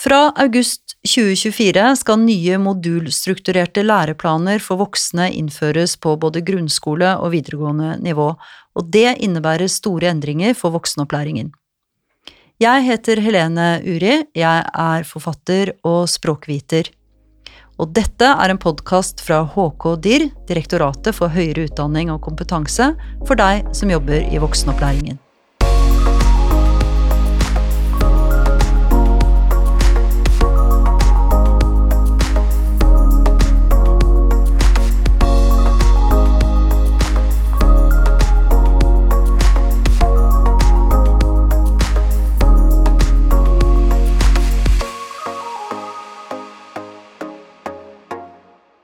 [0.00, 7.98] Fra august 2024 skal nye modulstrukturerte læreplaner for voksne innføres på både grunnskole og videregående
[8.00, 11.52] nivå, og det innebærer store endringer for voksenopplæringen.
[12.60, 16.88] Jeg heter Helene Uri, jeg er forfatter og språkviter.
[17.80, 22.94] Og dette er en podkast fra HK DIR, Direktoratet for høyere utdanning og kompetanse,
[23.26, 25.20] for deg som jobber i voksenopplæringen.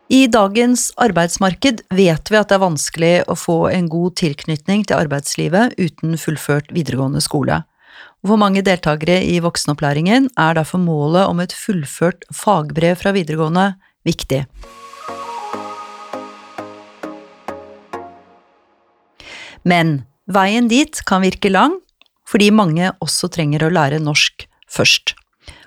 [0.06, 5.00] I dagens arbeidsmarked vet vi at det er vanskelig å få en god tilknytning til
[5.00, 7.64] arbeidslivet uten fullført videregående skole.
[8.22, 13.72] For mange deltakere i voksenopplæringen er derfor målet om et fullført fagbrev fra videregående
[14.06, 14.44] viktig.
[19.66, 21.80] Men veien dit kan virke lang,
[22.30, 25.16] fordi mange også trenger å lære norsk først.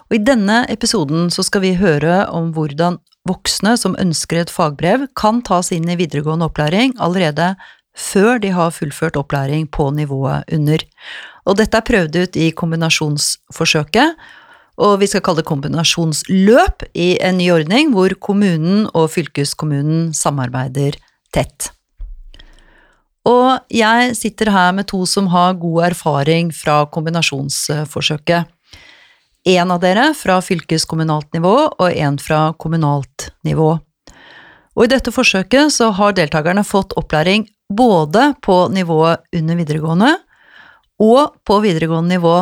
[0.07, 5.07] Og I denne episoden så skal vi høre om hvordan voksne som ønsker et fagbrev,
[5.17, 7.53] kan tas inn i videregående opplæring allerede
[7.99, 10.83] før de har fullført opplæring på nivået under.
[11.45, 14.15] Og dette er prøvd ut i kombinasjonsforsøket,
[14.79, 20.95] og vi skal kalle det kombinasjonsløp i en ny ordning hvor kommunen og fylkeskommunen samarbeider
[21.35, 21.73] tett.
[23.27, 28.47] Og jeg sitter her med to som har god erfaring fra kombinasjonsforsøket.
[29.47, 33.77] En av dere fra fylkeskommunalt nivå og en fra kommunalt nivå.
[34.75, 40.13] Og i dette forsøket så har deltakerne fått opplæring både på nivået under videregående
[40.99, 42.37] og på videregående nivå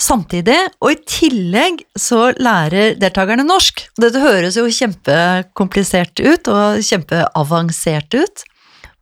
[0.00, 3.86] samtidig, og i tillegg så lærer deltakerne norsk.
[4.00, 8.44] Dette høres jo kjempekomplisert ut og kjempeavansert ut.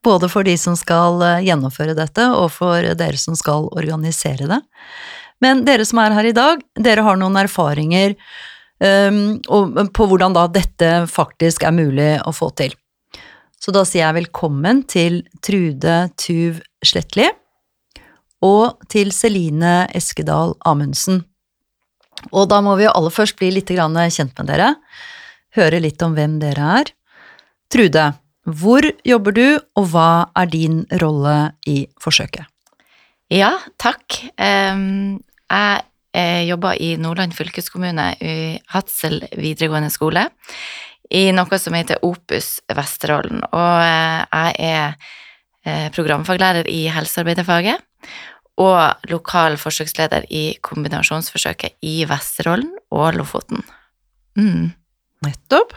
[0.02, 4.58] Både for de som skal gjennomføre dette, og for dere som skal organisere det.
[5.42, 8.14] Men dere som er her i dag, dere har noen erfaringer
[8.78, 9.40] um,
[9.90, 12.76] på hvordan da dette faktisk er mulig å få til.
[13.62, 17.28] Så da sier jeg velkommen til Trude Tuv Slettli
[18.42, 21.20] og til Celine Eskedal Amundsen.
[22.34, 24.74] Og da må vi jo aller først bli litt kjent med dere,
[25.54, 26.90] høre litt om hvem dere er.
[27.70, 28.12] Trude,
[28.46, 29.46] hvor jobber du,
[29.78, 32.46] og hva er din rolle i forsøket?
[33.32, 34.18] Ja, takk.
[35.52, 35.82] Jeg
[36.16, 40.26] eh, jobber i Nordland fylkeskommune, i Hadsel videregående skole,
[41.12, 43.42] i noe som heter Opus Vesterålen.
[43.52, 44.94] Og eh, jeg er
[45.66, 47.84] eh, programfaglærer i helsearbeiderfaget
[48.62, 53.64] og lokal forsøksleder i kombinasjonsforsøket i Vesterålen og Lofoten.
[54.36, 54.72] Mm.
[55.24, 55.76] Nettopp.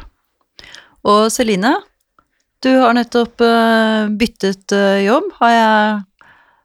[1.05, 1.75] Og Celine,
[2.63, 3.43] du har nettopp
[4.17, 4.73] byttet
[5.05, 5.99] jobb, har jeg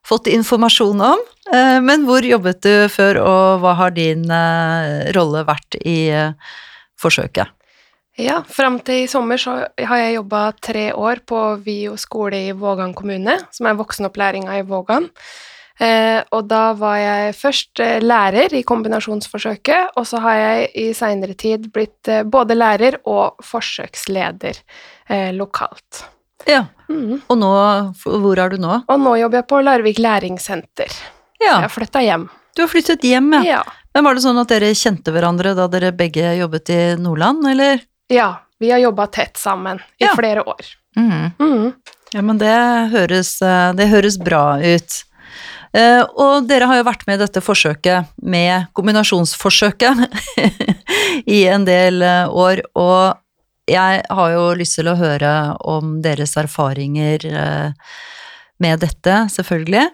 [0.06, 1.22] fått informasjon om.
[1.50, 6.56] Eh, men hvor jobbet du før, og hva har din eh, rolle vært i eh,
[7.00, 7.56] forsøket?
[8.20, 12.52] Ja, fram til i sommer så har jeg jobba tre år på VIO skole i
[12.52, 15.08] Vågan kommune, som er voksenopplæringa i Vågan.
[15.80, 21.38] Eh, og da var jeg først lærer i kombinasjonsforsøket, og så har jeg i seinere
[21.40, 24.60] tid blitt både lærer og forsøksleder
[25.34, 26.04] lokalt.
[26.46, 26.66] Ja.
[26.90, 27.22] Mm.
[27.24, 27.54] Og nå,
[28.04, 28.82] hvor er du nå?
[28.84, 31.00] Og nå jobber jeg på Larvik læringssenter.
[31.40, 31.56] Ja.
[31.56, 32.28] Jeg har flytta hjem.
[32.56, 33.42] Du har flyttet hjem, ja.
[33.46, 33.60] ja.
[33.94, 37.82] Men var det sånn at dere kjente hverandre da dere begge jobbet i Nordland, eller?
[38.10, 40.14] Ja, vi har jobba tett sammen i ja.
[40.18, 40.74] flere år.
[40.96, 41.30] Mm.
[41.38, 41.72] Mm.
[42.12, 42.56] Ja, men det
[42.92, 45.04] høres, eh, det høres bra ut.
[45.70, 50.00] Uh, og dere har jo vært med i dette forsøket, med kombinasjonsforsøket,
[51.38, 53.20] i en del uh, år, og
[53.70, 55.30] jeg har jo lyst til å høre
[55.70, 57.94] om deres erfaringer uh,
[58.58, 59.86] med dette, selvfølgelig.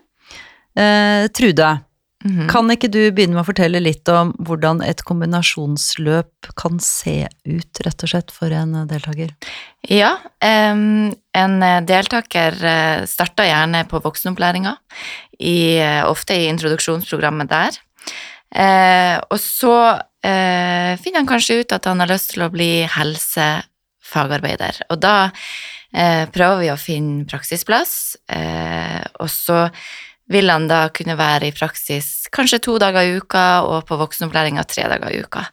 [0.76, 1.78] Eh, Trude,
[2.24, 2.48] mm -hmm.
[2.48, 7.80] kan ikke du begynne med å fortelle litt om hvordan et kombinasjonsløp kan se ut,
[7.84, 9.34] rett og slett, for en deltaker?
[9.88, 10.18] Ja,
[10.72, 12.52] um, en deltaker
[13.06, 14.76] starter gjerne på voksenopplæringa,
[16.04, 17.70] ofte i introduksjonsprogrammet der.
[18.54, 19.74] Eh, og så
[20.24, 24.84] eh, finner han kanskje ut at han har lyst til å bli helsefagarbeider.
[24.92, 29.66] Og da eh, prøver vi å finne praksisplass, eh, og så
[30.28, 34.64] vil han da kunne være i praksis kanskje to dager i uka, og på voksenopplæringa
[34.66, 35.44] tre dager i uka.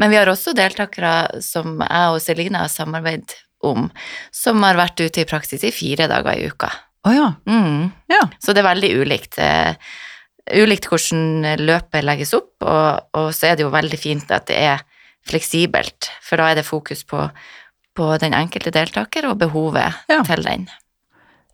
[0.00, 3.90] Men vi har også deltakere som jeg og Celine har samarbeidet om,
[4.32, 6.72] som har vært ute i praksis i fire dager i uka.
[7.04, 7.34] Oh, ja.
[7.48, 7.90] Mm.
[8.08, 8.22] ja.
[8.40, 9.38] Så det er veldig ulikt.
[9.40, 9.76] Eh,
[10.56, 14.56] ulikt hvordan løpet legges opp, og, og, så er det jo veldig fint at det
[14.56, 14.84] er
[15.28, 17.26] fleksibelt, for da er det fokus på,
[17.96, 20.22] på den enkelte deltaker og behovet Ja.
[20.24, 20.66] til den.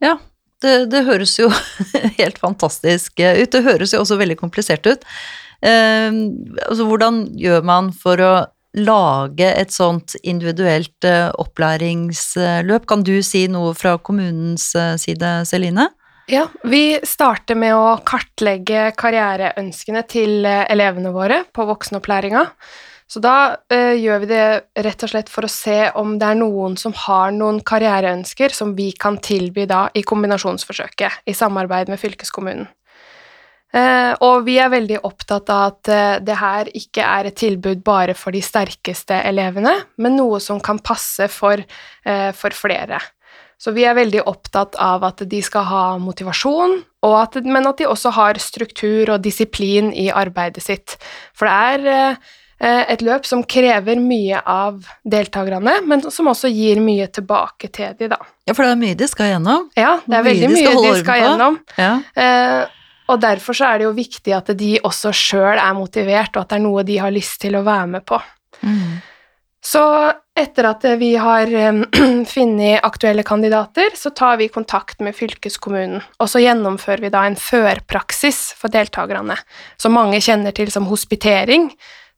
[0.02, 0.16] Ja,
[0.64, 1.50] det, det høres jo
[2.20, 3.50] helt fantastisk ut.
[3.52, 5.04] Det høres jo også veldig komplisert ut.
[5.60, 6.08] Eh,
[6.66, 8.34] altså, hvordan gjør man for å
[8.78, 12.86] lage et sånt individuelt eh, opplæringsløp?
[12.90, 15.90] Kan du si noe fra kommunens eh, side, Celine?
[16.30, 22.44] Ja, vi starter med å kartlegge karriereønskene til eh, elevene våre på voksenopplæringa.
[23.10, 24.44] Så da eh, gjør vi det
[24.86, 28.76] rett og slett for å se om det er noen som har noen karriereønsker som
[28.78, 32.68] vi kan tilby da i kombinasjonsforsøket i samarbeid med fylkeskommunen.
[33.70, 37.84] Eh, og vi er veldig opptatt av at eh, det her ikke er et tilbud
[37.86, 41.62] bare for de sterkeste elevene, men noe som kan passe for,
[42.06, 42.98] eh, for flere.
[43.60, 46.78] Så vi er veldig opptatt av at de skal ha motivasjon,
[47.10, 50.96] at, men at de også har struktur og disiplin i arbeidet sitt.
[51.36, 52.30] For det er eh,
[52.60, 58.10] et løp som krever mye av deltakerne, men som også gir mye tilbake til de,
[58.12, 58.18] da.
[58.44, 59.70] Ja, for det er mye de skal gjennom.
[59.78, 61.56] Ja, det er Mye veldig de skal mye de skal gjennom.
[61.80, 61.92] Ja.
[62.20, 62.76] Eh,
[63.10, 66.52] og derfor så er det jo viktig at de også sjøl er motivert, og at
[66.52, 68.20] det er noe de har lyst til å være med på.
[69.60, 69.82] Så
[70.40, 71.80] etter at vi har eh,
[72.34, 77.36] funnet aktuelle kandidater, så tar vi kontakt med fylkeskommunen, og så gjennomfører vi da en
[77.36, 79.36] førpraksis for deltakerne,
[79.80, 81.68] som mange kjenner til som hospitering.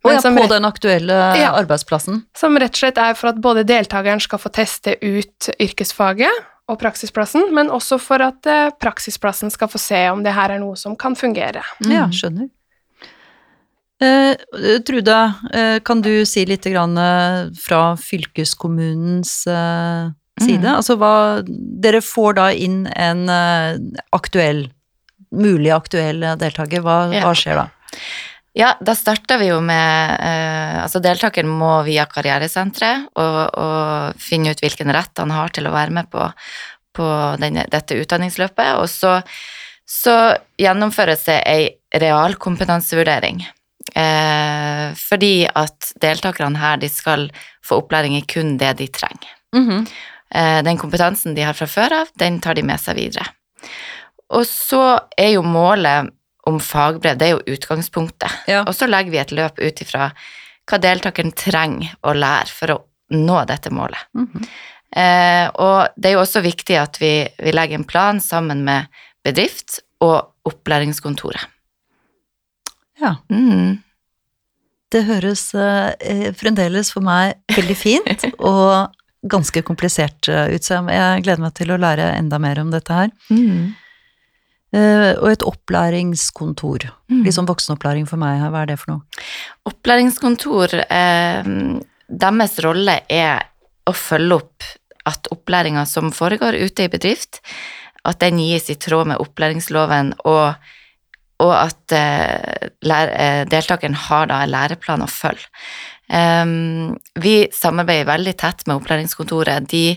[0.04, 1.52] Men ja, som på den aktuelle Ja.
[1.54, 2.24] arbeidsplassen.
[2.36, 6.30] som rett og slett er for at både deltakeren skal få teste ut yrkesfaget
[6.68, 10.58] og praksisplassen, men også for at eh, praksisplassen skal få se om det her er
[10.58, 11.62] noe som kan fungere.
[11.86, 12.12] Ja, Mm.
[12.12, 12.48] skjønner.
[14.02, 14.34] Eh,
[14.82, 20.10] Trude, eh, kan du si litt grann, eh, fra fylkeskommunens eh,
[20.42, 20.64] side?
[20.64, 20.74] Mm.
[20.76, 23.78] Altså hva Dere får da inn en eh,
[24.12, 24.64] aktuell,
[25.30, 26.82] mulig aktuell deltaker.
[26.82, 27.22] Hva, Ja.
[27.28, 27.68] hva skjer da?
[28.52, 34.52] Ja, da starter vi jo med eh, Altså, deltakeren må via karrieresenteret og, og finne
[34.52, 36.26] ut hvilken rett han har til å være med på,
[36.96, 37.08] på
[37.40, 38.74] denne, dette utdanningsløpet.
[38.82, 39.20] Og så,
[39.88, 40.16] så
[40.60, 41.70] gjennomføres det ei
[42.02, 43.44] realkompetansevurdering.
[43.94, 47.28] Eh, fordi at deltakerne her, de skal
[47.64, 49.36] få opplæring i kun det de trenger.
[49.56, 49.86] Mhm.
[50.34, 53.28] Eh, Den kompetansen de har fra før av, den tar de med seg videre.
[54.32, 56.08] Og så er jo målet
[56.48, 58.42] om fagbrev, det er jo utgangspunktet.
[58.50, 58.64] Ja.
[58.66, 60.10] Og så legger vi et løp ut ifra
[60.68, 62.80] hva deltakeren trenger å lære for å
[63.14, 64.10] nå dette målet.
[64.18, 64.46] Mhm.
[64.92, 68.90] Eh, og det er jo også viktig at vi, vi legger en plan sammen med
[69.24, 71.46] bedrift og opplæringskontoret.
[73.00, 73.16] Ja.
[73.32, 73.80] Mm.
[74.92, 78.92] Det høres eh, eh, fremdeles for meg veldig fint og
[79.32, 82.98] ganske komplisert eh, ut, så jeg gleder meg til å lære enda mer om dette
[82.98, 83.12] her.
[83.32, 83.72] Mm.
[84.72, 86.86] Eh, og et opplæringskontor.
[87.12, 87.22] Mm.
[87.26, 89.24] Liksom voksenopplæring for meg, hva er det for noe?
[89.68, 91.50] Opplæringskontor, eh,
[92.08, 93.42] deres rolle er
[93.88, 94.70] å følge opp
[95.08, 97.42] at opplæringa som foregår ute i bedrift,
[98.06, 100.54] at den gis i tråd med opplæringsloven, og,
[101.42, 105.50] og at eh, lær, eh, deltakeren har da en læreplan å følge.
[106.12, 109.64] Um, vi samarbeider veldig tett med opplæringskontoret.
[109.70, 109.96] De,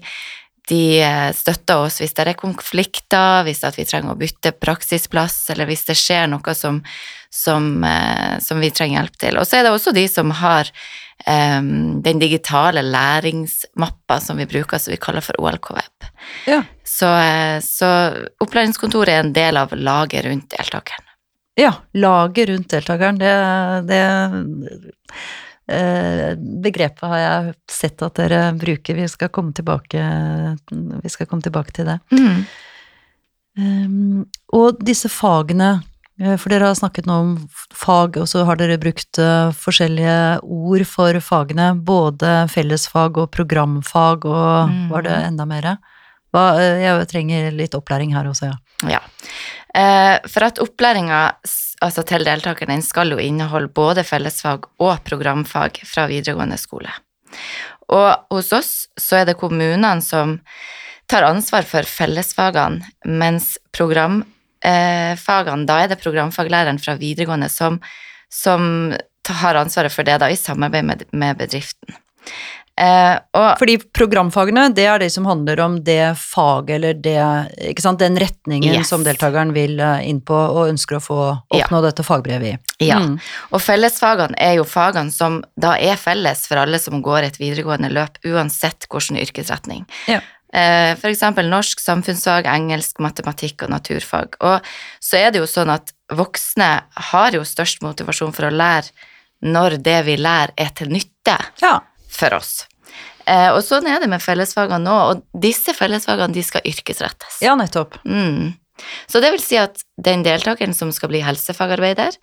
[0.70, 5.70] de eh, støtter oss hvis det er konflikter, hvis vi trenger å bytte praksisplass, eller
[5.70, 6.82] hvis det skjer noe som,
[7.30, 9.40] som, eh, som vi trenger hjelp til.
[9.42, 10.72] Og så er det også de som har
[11.28, 16.10] um, den digitale læringsmappa som vi bruker, som vi kaller for OLK Web.
[16.50, 16.62] Ja.
[16.86, 17.10] Så,
[17.66, 17.92] så
[18.42, 21.12] opplæringskontoret er en del av laget rundt deltakeren.
[21.56, 23.36] Ja, laget rundt deltakeren, det,
[23.88, 24.02] det
[25.68, 28.96] begrepet har jeg sett at dere bruker.
[28.96, 30.04] Vi skal komme tilbake,
[30.70, 32.00] vi skal komme tilbake til det.
[33.58, 35.78] Um, og disse fagene,
[36.20, 37.30] eh, for dere har snakket nå om
[37.72, 44.26] fag, og så har dere brukt eh, forskjellige ord for fagene, både fellesfag og programfag,
[44.28, 44.90] og Mm.
[44.92, 45.78] var det enda mer?
[46.34, 48.58] Hva, eh, jeg trenger litt opplæring her også, ja.
[48.92, 49.00] Ja.
[49.74, 51.36] Eh, for at opplæringa
[51.88, 56.92] altså til deltakerne den skal jo inneholde både fellesfag og programfag fra videregående skole.
[57.94, 60.40] Og hos oss så er det kommunene som
[61.12, 67.78] tar ansvar for fellesfagene, mens programfagene, da er det programfaglæreren fra videregående som,
[68.34, 68.96] som
[69.30, 72.02] har ansvaret for det, da i samarbeid med, med bedriften.
[72.78, 77.16] Eh, og Fordi programfagene, det er det som handler om det faget eller det,
[77.72, 78.90] ikke sant, den retningen Yes.
[78.92, 81.20] som deltakeren vil eh, inn på og ønsker å få
[81.56, 82.58] oppnå dette fagbrevet i.
[82.90, 83.16] Ja, Mm.
[83.52, 87.90] og fellesfagene er jo fagene som da er felles for alle som går et videregående
[87.94, 89.86] løp, uansett hvilken yrkesretning.
[90.12, 90.20] Ja.
[90.54, 94.36] Eh, eksempel norsk, samfunnsfag, engelsk, matematikk og naturfag.
[94.42, 94.62] Og
[95.00, 98.92] så er det jo sånn at voksne har jo størst motivasjon for å lære
[99.44, 101.80] når det vi lærer er til nytte Ja.
[102.18, 102.66] For oss.
[103.26, 107.40] Eh, og sånn er det med fellesfagene nå, og disse fellesfagene de skal yrkesrettes.
[107.46, 107.98] ja, nettopp.
[108.06, 108.54] Mm.
[109.08, 112.18] Så det vil si at den deltakeren som skal bli helsefagarbeider,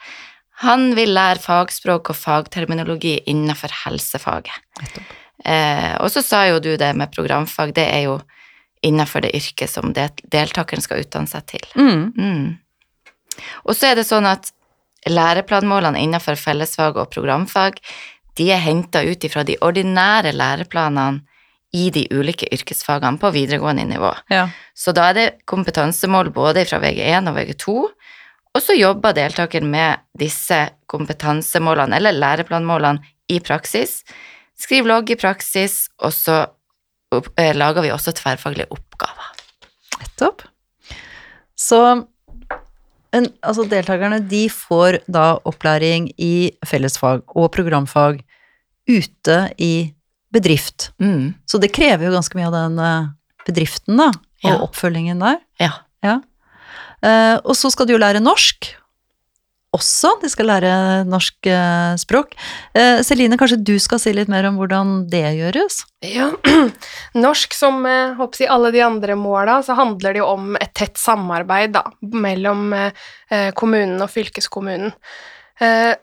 [0.62, 4.54] han vil lære fagspråk og fagterminologi innenfor helsefaget.
[4.80, 5.18] nettopp.
[5.44, 8.20] Eh, og så sa jo du det med programfag, det er jo
[8.82, 11.66] innenfor det yrket som del deltakeren skal utdanne seg til.
[11.75, 12.12] Mm.
[12.14, 13.42] Mm.
[13.66, 14.52] Og så er det sånn at
[15.11, 17.80] læreplanmålene innenfor fellesfag og programfag,
[18.38, 21.22] de er henta ut ifra de ordinære læreplanene
[21.72, 24.10] i de ulike yrkesfagene på videregående nivå.
[24.32, 24.46] Ja.
[24.76, 27.76] Så da er det kompetansemål både fra VG1 og VG2,
[28.52, 30.58] og så jobber deltakeren med disse
[30.92, 33.00] kompetansemålene, eller læreplanmålene,
[33.32, 34.02] i praksis.
[34.58, 36.42] Skriv logg i praksis, og så
[37.40, 39.30] eh, lager vi også tverrfaglige oppgaver.
[40.02, 40.44] Nettopp.
[41.56, 41.78] Så
[43.12, 48.23] en, altså deltakerne de får da opplæring i fellesfag og programfag
[48.88, 49.92] ute i
[50.33, 50.90] bedrift.
[51.02, 51.35] Mm.
[51.47, 53.11] Så det krever jo ganske mye av den eh,
[53.47, 54.09] bedriften, da,
[54.45, 54.59] og Ja.
[54.64, 55.38] oppfølgingen der.
[55.61, 55.73] Ja.
[56.02, 56.21] Ja.
[57.02, 58.69] Uh, og så skal du jo lære norsk.
[59.73, 60.11] Også.
[60.21, 60.73] De skal lære
[61.09, 62.35] norsk eh, språk.
[62.76, 65.79] Eh, Celine, kanskje du skal si litt mer om hvordan det gjøres?
[66.05, 66.29] Ja,
[67.26, 70.75] norsk som eh, håper jeg, alle de andre måla, så handler det jo om et
[70.76, 72.75] tett samarbeid da, mellom
[73.57, 74.93] kommunen og fylkeskommunen.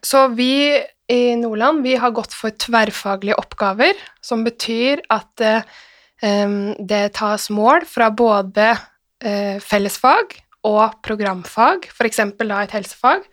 [0.02, 0.80] Så vi
[1.12, 5.44] i Nordland vi har gått for tverrfaglige oppgaver, som betyr at
[6.90, 8.72] det tas mål fra både
[9.66, 12.24] fellesfag og programfag, f.eks.
[12.40, 13.28] da et helsefag,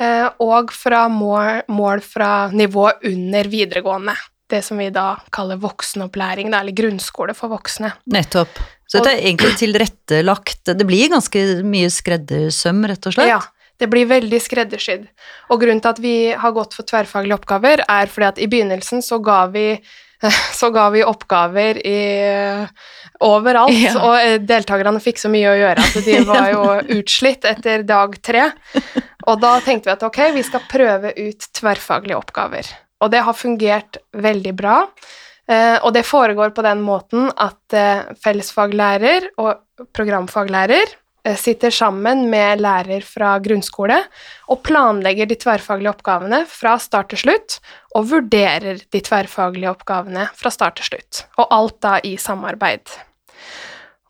[0.00, 4.16] eh, og fra mål, mål fra nivå under videregående
[4.48, 7.92] det som vi da kaller voksenopplæring, eller grunnskole for voksne.
[8.12, 8.60] Nettopp.
[8.88, 13.28] Så dette er egentlig tilrettelagt Det blir ganske mye skreddersøm, rett og slett?
[13.28, 13.42] Ja,
[13.78, 15.04] det blir veldig skreddersydd.
[15.52, 19.04] Og grunnen til at vi har gått for tverrfaglige oppgaver, er fordi at i begynnelsen
[19.04, 19.66] så ga vi,
[20.60, 21.98] så ga vi oppgaver i,
[23.24, 23.94] overalt, Ja.
[24.02, 26.64] og eh, deltakerne fikk så mye å gjøre at de var jo
[26.98, 28.48] utslitt etter dag tre.
[29.28, 32.68] Og da tenkte vi at ok, vi skal prøve ut tverrfaglige oppgaver.
[33.02, 34.78] Og det har fungert veldig bra.
[35.48, 40.96] Eh, og det foregår på den måten at eh, fellesfaglærer og programfaglærer eh,
[41.36, 43.98] sitter sammen med lærer fra grunnskole
[44.48, 47.58] og planlegger de tverrfaglige oppgavene fra start til slutt,
[47.98, 51.24] og vurderer de tverrfaglige oppgavene fra start til slutt.
[51.36, 52.94] Og alt da i samarbeid.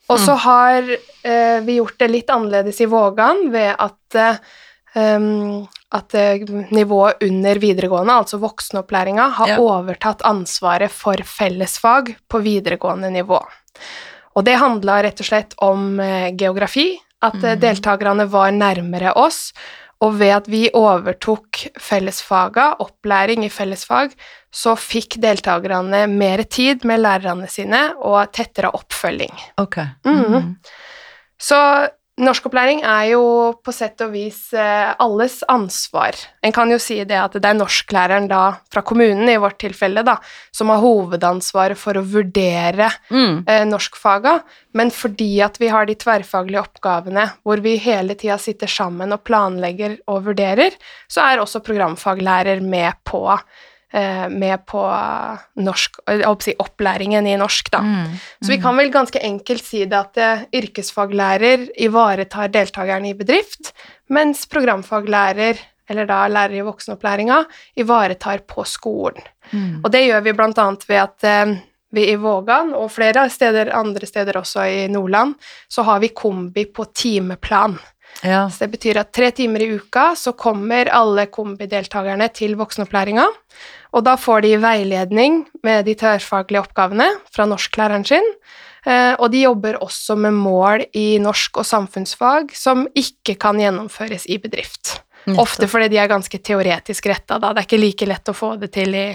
[0.09, 4.39] Og så har eh, vi gjort det litt annerledes i Vågan ved at eh,
[5.95, 9.59] at eh, nivået under videregående, altså voksenopplæringa, har Ja.
[9.59, 13.41] overtatt ansvaret for fellesfag på videregående nivå.
[14.39, 16.93] Og det handla rett og slett om eh, geografi,
[17.27, 17.59] at Mhm.
[17.61, 19.53] deltakerne var nærmere oss,
[20.01, 24.13] og ved at vi overtok fellesfaga, opplæring i fellesfag,
[24.55, 29.35] så fikk deltakerne mer tid med lærerne sine og tettere oppfølging.
[29.59, 29.81] Ok.
[30.07, 30.55] Mm.
[31.39, 31.59] Så
[32.19, 33.23] norskopplæring er jo
[33.65, 36.17] på sett og vis eh, alles ansvar.
[36.45, 40.03] En kan jo si det at det er norsklæreren da, fra kommunen i vårt tilfelle,
[40.07, 40.17] da,
[40.55, 43.45] som har hovedansvaret for å vurdere Mm.
[43.49, 44.43] eh, norskfaga,
[44.75, 49.25] men fordi at vi har de tverrfaglige oppgavene hvor vi hele tida sitter sammen og
[49.25, 50.77] planlegger og vurderer,
[51.09, 53.25] så er også programfaglærer med på
[54.29, 54.83] med på
[55.65, 55.95] norsk,
[56.45, 57.81] si opplæringen i norsk, da.
[57.81, 58.19] Mm.
[58.43, 63.73] Så vi kan vel ganske enkelt si det at eh, yrkesfaglærer ivaretar deltakerne i bedrift,
[64.13, 67.43] mens programfaglærer, eller da lærer i voksenopplæringa,
[67.81, 69.25] ivaretar på skolen.
[69.51, 69.81] Mm.
[69.81, 71.57] Og det gjør vi blant annet ved at eh,
[71.97, 76.67] vi i Vågan, og flere steder, andre steder også i Nordland, så har vi kombi
[76.69, 77.79] på timeplan.
[78.25, 78.49] Ja.
[78.51, 83.27] Så det betyr at tre timer i uka så kommer alle kombideltakerne til voksenopplæringa,
[83.95, 88.27] og da får de veiledning med de tverrfaglige oppgavene fra norsklæreren sin,
[88.87, 94.27] eh, og de jobber også med mål i norsk og samfunnsfag som ikke kan gjennomføres
[94.27, 94.99] i bedrift.
[95.29, 95.43] nettopp.
[95.43, 97.53] Ofte fordi de er ganske teoretisk retta, da.
[97.53, 99.09] Det er ikke like lett å få det til i,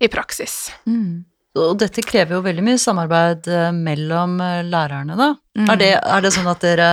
[0.00, 0.72] i praksis.
[0.86, 1.24] Mm.
[1.58, 5.32] Og dette krever jo veldig mye samarbeid eh, mellom eh, lærerne, da.
[5.58, 5.66] Mm.
[5.66, 6.90] Er, det, er det sånn at dere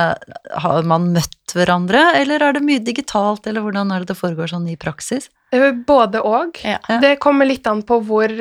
[0.63, 4.49] har man møtt hverandre, eller er det mye digitalt, eller hvordan er det det foregår
[4.55, 5.29] sånn i praksis?
[5.53, 6.57] Eh, Både og.
[6.65, 6.79] Ja.
[7.03, 8.33] Det kommer litt an på hvor,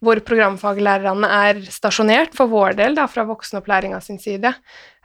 [0.00, 4.56] hvor programfaglærerne er stasjonert, for vår del, da, fra voksenopplæringa sin side.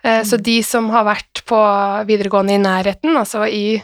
[0.02, 1.58] Så de som har vært på
[2.08, 3.76] videregående i nærheten, altså i,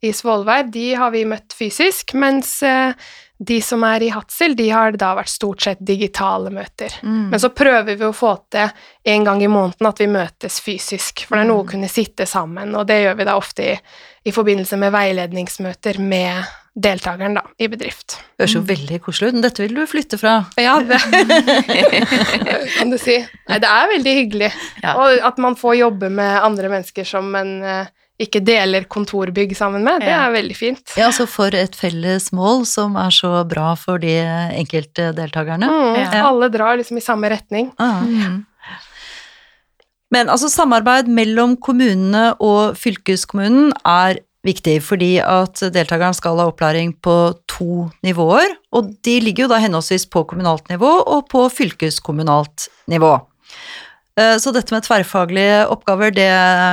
[0.00, 2.62] i Svolvær, de har vi møtt fysisk, mens
[3.38, 6.94] de som er i Hadsel, de har da vært stort sett digitale møter.
[7.02, 7.28] Mm.
[7.30, 8.72] Men så prøver vi å få til
[9.14, 12.26] en gang i måneden at vi møtes fysisk, for det er noe å kunne sitte
[12.26, 13.76] sammen, og det gjør vi da ofte i,
[14.26, 18.18] i forbindelse med veiledningsmøter med deltakeren da, i bedrift.
[18.38, 19.34] Det høres jo veldig koselig ut.
[19.38, 20.36] Men dette vil du flytte fra.
[20.62, 21.00] Ja, det
[22.78, 23.16] kan du si.
[23.48, 24.50] Nei, det er veldig hyggelig.
[24.84, 24.94] Ja.
[25.00, 29.84] Og at man får jobbe med andre mennesker som en eh, ikke deler kontorbygg sammen
[29.86, 30.24] med, det Ja.
[30.26, 30.94] er veldig fint.
[30.98, 34.16] Ja, altså for et felles mål som er så bra for de
[34.58, 35.68] enkelte deltakerne.
[35.70, 36.24] Mm, Ja.
[36.26, 37.70] Alle drar liksom i samme retning.
[37.78, 38.00] Ah.
[38.02, 38.44] Mm.
[40.10, 46.94] Men altså samarbeid mellom kommunene og fylkeskommunen er viktig, fordi at deltakeren skal ha opplæring
[47.02, 52.68] på to nivåer, og de ligger jo da henholdsvis på kommunalt nivå og på fylkeskommunalt
[52.88, 53.16] nivå.
[54.18, 56.26] Eh, Så dette med tverrfaglige oppgaver, det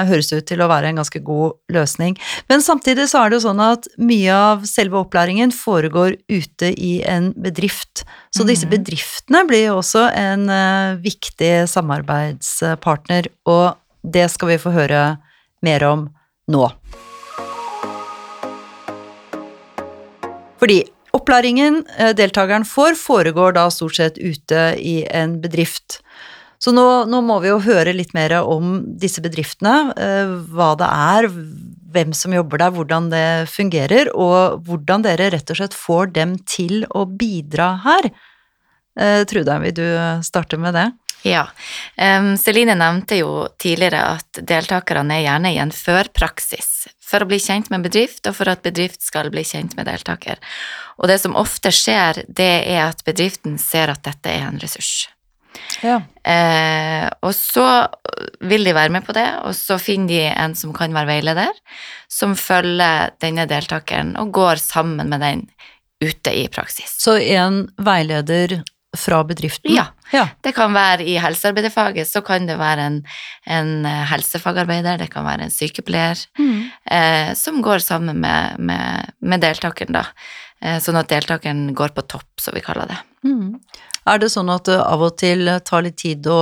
[0.10, 2.18] høres ut til å være en ganske god løsning.
[2.50, 7.04] Men samtidig så er det jo sånn at mye av selve opplæringen foregår ute i
[7.06, 8.04] en bedrift.
[8.34, 8.72] Så disse Mhm.
[8.72, 15.18] bedriftene blir jo også en eh, viktig samarbeidspartner, og det skal vi få høre
[15.62, 16.10] mer om
[16.50, 16.72] nå.
[20.62, 20.82] Fordi
[21.16, 26.00] opplæringen eh, deltakeren får, foregår da stort sett ute i en bedrift.
[26.62, 30.90] Så nå, nå må vi jo høre litt mer om disse bedriftene, eh, hva det
[30.90, 31.30] er,
[31.96, 36.38] hvem som jobber der, hvordan det fungerer, og hvordan dere rett og slett får dem
[36.48, 38.10] til å bidra her.
[39.00, 39.88] Eh, Trude, vil du
[40.26, 40.90] starte med det?
[41.26, 41.48] Ja.
[41.98, 47.40] Um, Celine nevnte jo tidligere at deltakerne er gjerne i en førpraksis for å bli
[47.42, 50.42] kjent med bedrift, og for at bedrift skal bli kjent med deltaker.
[51.00, 55.08] Og det som ofte skjer, det er at bedriften ser at dette er en ressurs.
[55.84, 56.02] Ja.
[56.24, 57.66] Eh, og så
[58.44, 61.54] vil de være med på det, og så finner de en som kan være veileder,
[62.12, 65.46] som følger denne deltakeren og går sammen med den
[66.04, 66.98] ute i praksis.
[67.02, 68.60] Så en veileder
[69.00, 69.74] fra bedriften?
[69.74, 69.88] Ja.
[70.14, 70.28] ja.
[70.46, 73.02] Det kan være i helsearbeiderfaget, så kan det være en,
[73.58, 79.46] en eh, helsefagarbeider, det kan være en sykepleier, eh, som går sammen med, med, med
[79.46, 80.08] deltakeren, da.
[80.62, 83.02] Eh, sånn at deltakeren går på topp, som vi kaller det.
[83.28, 83.60] Mm.
[84.06, 86.40] Er det sånn at det av og til tar litt tid å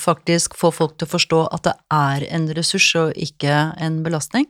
[0.00, 4.48] faktisk få folk til å forstå at det er en ressurs og ikke en belastning?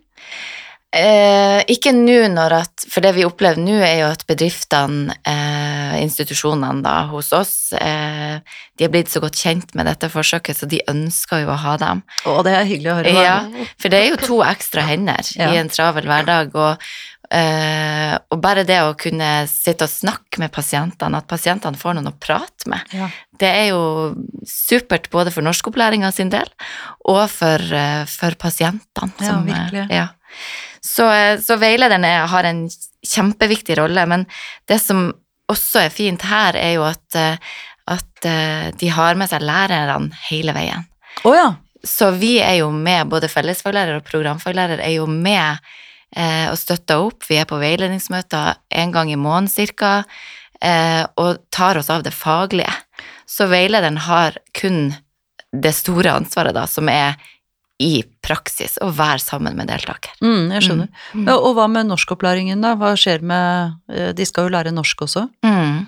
[0.96, 5.65] Eh, ikke nå når at For det vi opplever nå, er jo at bedriftene, eh,
[6.02, 8.38] institusjonene da, hos oss, eh,
[8.76, 11.76] de er blitt så godt kjent med dette forsøket, så de ønsker jo å ha
[11.82, 12.02] dem.
[12.26, 13.12] Å, det er hyggelig å høre.
[13.24, 13.36] Ja,
[13.78, 15.52] for det er jo to ekstra hender Ja.
[15.52, 16.82] i en travel hverdag, og,
[17.30, 22.12] eh, og bare det å kunne sitte og snakke med pasientene, at pasientene får noen
[22.12, 23.08] å prate med, Ja.
[23.38, 24.14] det er jo
[24.46, 26.48] supert både for norskopplæringa sin del
[27.06, 29.12] og for, eh, for pasientene.
[29.20, 29.90] Ja, som, eh, virkelig.
[29.90, 30.08] Ja.
[30.82, 32.68] Så, eh, så veilederen er- har en
[33.04, 34.26] kjempeviktig rolle, men
[34.68, 35.12] det som
[35.52, 37.38] også er fint her, er jo at, eh,
[37.92, 40.86] at eh, de har med seg lærerne hele veien.
[41.24, 41.54] Oh, ja.
[41.86, 45.60] Så vi er jo med, både fellesfaglærer og programfaglærer er jo med
[46.16, 47.26] eh, og støtter opp.
[47.28, 50.00] Vi er på veiledningsmøter en gang i måneden cirka,
[50.60, 52.72] eh, og tar oss av det faglige.
[53.26, 54.94] Så veilederen har kun
[55.56, 57.14] det store ansvaret, da, som er
[57.82, 60.14] i praksis, å være sammen med deltaker.
[60.24, 60.88] Mm, jeg skjønner.
[61.14, 61.26] Mm.
[61.28, 62.70] Ja, og hva med norskopplæringen, da?
[62.80, 65.26] Hva skjer med eh, De skal jo lære norsk også?
[65.44, 65.82] Mm.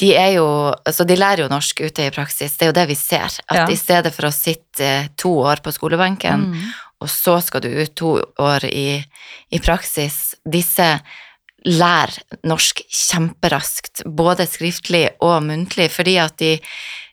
[0.00, 0.46] De er jo
[0.86, 3.28] Altså, de lærer jo norsk ute i praksis, det er jo det vi ser.
[3.48, 3.66] At Ja.
[3.68, 6.70] i stedet for å sitte eh, to år på skolebenken, Mm.
[7.02, 9.04] og så skal du ut to år i,
[9.52, 10.34] i praksis.
[10.48, 11.00] Disse
[11.66, 12.16] lærer
[12.48, 16.54] norsk kjemperaskt, både skriftlig og muntlig, fordi at de,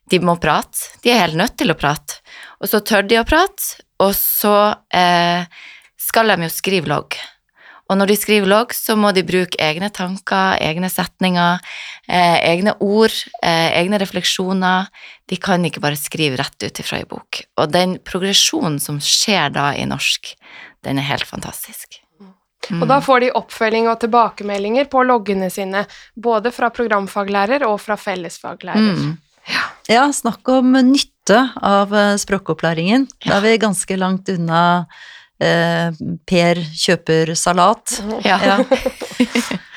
[0.10, 0.88] de må prate.
[1.04, 2.22] De er helt nødt til å prate.
[2.62, 4.58] Og så tør de å prate, og så
[4.94, 5.46] eh,
[6.02, 7.18] skal de jo skrive logg.
[7.88, 11.62] Og når de skriver logg, så må de bruke egne tanker, egne setninger,
[12.10, 14.90] eh, egne ord, eh, egne refleksjoner.
[15.28, 17.42] De kan ikke bare skrive rett ut ifra ei bok.
[17.58, 20.34] Og den progresjonen som skjer da i norsk,
[20.84, 22.02] den er helt fantastisk.
[22.68, 22.82] Mm.
[22.82, 27.96] Og da får de oppfølging og tilbakemeldinger på loggene sine, både fra programfaglærer og fra
[27.96, 29.00] fellesfaglærer.
[29.00, 29.16] Mm.
[29.88, 30.76] Ja, snakk om
[31.28, 33.08] nytte av eh, språkopplæringen.
[33.26, 34.88] Da er vi ganske langt unna
[35.40, 35.92] eh,
[36.26, 38.02] Per kjøper salat.
[38.24, 38.40] Ja.
[38.44, 38.58] Ja.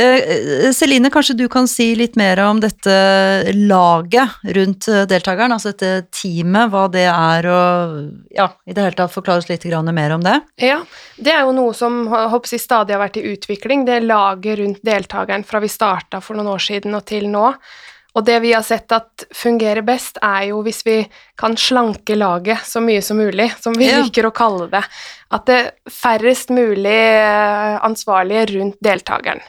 [0.00, 2.92] Eh, Celine, kanskje du kan si litt mer om dette
[3.52, 8.96] laget rundt eh, deltakeren, altså dette teamet, hva det er, og ja, i det hele
[8.96, 10.38] tatt forklare oss litt grann mer om det.
[10.56, 10.78] Ja,
[11.20, 15.44] det er jo noe som jeg, stadig har vært i utvikling, det laget rundt deltakeren
[15.44, 17.50] fra vi starta for noen år siden og til nå.
[18.18, 20.96] Og det vi har sett at fungerer best, er jo hvis vi
[21.38, 24.00] kan slanke laget så mye som mulig, som vi Ja.
[24.02, 24.82] liker å kalle det.
[25.30, 29.40] At det er færrest mulig eh, ansvarlige rundt deltakeren.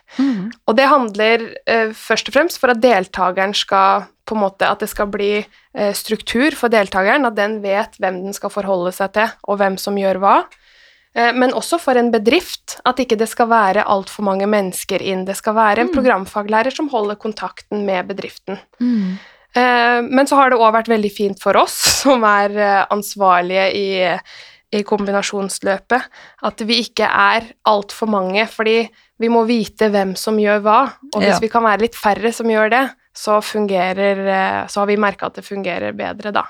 [0.68, 4.80] Og det handler eh, først og fremst for at deltakeren skal på en måte, at
[4.80, 5.42] det skal bli
[5.74, 9.78] eh, struktur for deltakeren, at den vet hvem den skal forholde seg til, og hvem
[9.82, 10.36] som gjør hva.
[11.16, 15.26] Eh, Men også for en bedrift, at ikke det skal være altfor mange mennesker inn.
[15.26, 15.94] Det skal være en Mm.
[15.96, 18.60] programfaglærer som holder kontakten med bedriften.
[18.80, 19.18] Mm.
[19.54, 24.20] Men så har det òg vært veldig fint for oss som er eh, ansvarlige i,
[24.72, 26.02] i kombinasjonsløpet,
[26.48, 30.80] at vi ikke er altfor mange, fordi vi må vite hvem som gjør hva.
[31.14, 31.40] Og hvis Ja.
[31.42, 35.26] vi kan være litt færre som gjør det, så, fungerer, eh, så har vi merka
[35.28, 36.46] at det fungerer bedre, da.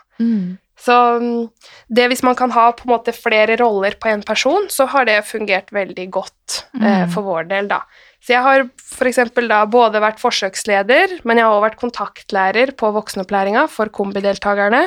[0.81, 1.49] Så mm,
[1.93, 5.05] det hvis man kan ha på en måte flere roller på en person, så har
[5.05, 7.11] det fungert veldig godt eh, Mm.
[7.13, 7.83] for vår del, da.
[8.21, 9.19] Så jeg har f.eks.
[9.49, 14.83] da både vært forsøksleder, men jeg har også vært kontaktlærer på voksenopplæringa for kombideltakerne.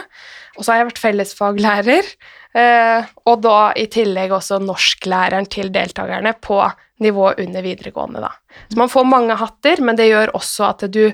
[0.57, 2.11] Og så har jeg vært fellesfaglærer,
[2.55, 6.61] eh, og da i tillegg også norsklæreren til deltakerne på
[7.03, 8.31] nivå under videregående, da.
[8.71, 11.09] Så man får mange hatter, men det gjør også at du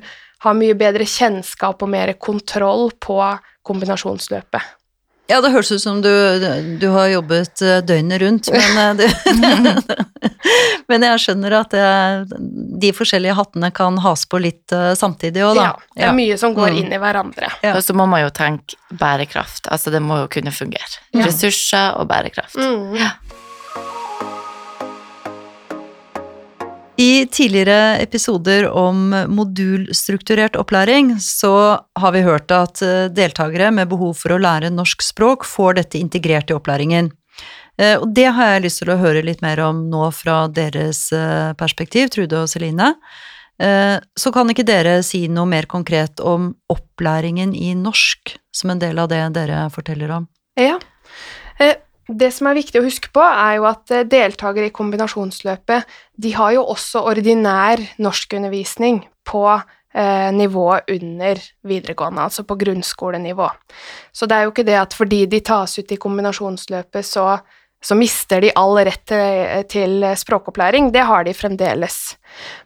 [0.45, 3.17] har mye bedre kjennskap og mer kontroll på
[3.71, 4.77] kombinasjonsløpet.
[5.31, 6.11] Ja, det høres ut som du,
[6.83, 9.83] du har jobbet eh, døgnet rundt, men, eh, du,
[10.91, 12.41] men jeg skjønner at det,
[12.83, 15.69] de forskjellige hattene kan has på litt eh, samtidig òg, da.
[15.69, 16.81] Ja, det er mye som går Mm.
[16.83, 17.53] inn i hverandre.
[17.63, 17.77] Ja.
[17.79, 19.71] Og så må man jo tenke bærekraft.
[19.71, 20.99] Altså det må jo kunne fungere.
[21.15, 21.23] Ja.
[21.29, 22.59] Ressurser og bærekraft.
[22.59, 22.99] Mm.
[27.01, 34.19] I tidligere episoder om modulstrukturert opplæring så har vi hørt at eh, deltakere med behov
[34.21, 37.09] for å lære norsk språk får dette integrert i opplæringen.
[37.81, 41.07] Eh, Og det har jeg lyst til å høre litt mer om nå fra deres
[41.17, 42.95] eh, perspektiv, Trude og Celine.
[44.17, 48.97] Så kan ikke dere si noe mer konkret om opplæringen i norsk som en del
[48.97, 50.25] av det dere forteller om?
[50.57, 50.79] Ja.
[52.11, 55.87] Eh, Det som er viktig å huske på, er jo at eh, deltakere i kombinasjonsløpet,
[56.17, 59.45] de har jo også ordinær norskundervisning på
[59.95, 63.49] eh, nivået under videregående, altså på grunnskolenivå.
[64.13, 67.39] Så det er jo ikke det at fordi de tas ut i kombinasjonsløpet, så,
[67.81, 70.93] så mister de all rett til, til språkopplæring.
[70.93, 72.17] Det har de fremdeles.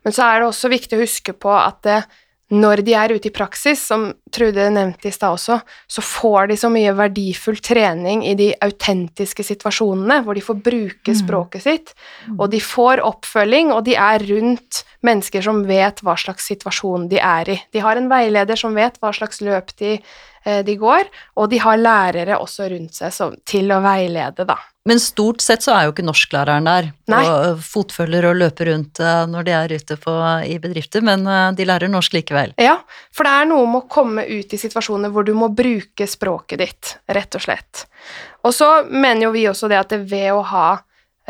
[0.04, 2.08] Men så er det også viktig å huske på at eh,
[2.52, 6.56] når de er ute i praksis, som Trude nevnte i stad også, så får de
[6.60, 11.20] så mye verdifull trening i de autentiske situasjonene, hvor de får bruke Mm.
[11.22, 11.94] språket sitt,
[12.38, 17.18] og de får oppfølging, og de er rundt mennesker som vet hva slags situasjon de
[17.18, 17.60] er i.
[17.72, 20.02] De har en veileder som vet hva slags løp de,
[20.44, 21.04] eh, de går,
[21.36, 24.58] og de har lærere også rundt seg som, til å veilede, da.
[24.84, 27.22] Men stort sett så er jo ikke norsklæreren der Nei.
[27.24, 31.46] og fotfølger og løper rundt eh, når de er ute på, i bedrifter, men eh,
[31.56, 32.52] de lærer norsk likevel.
[32.60, 32.76] Ja,
[33.14, 36.60] for det er noe med å komme ut i situasjoner hvor du må bruke språket
[36.60, 37.86] ditt, rett og slett.
[38.44, 40.68] Og så mener jo vi også det at det ved å ha